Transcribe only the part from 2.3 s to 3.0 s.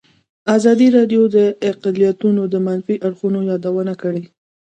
د منفي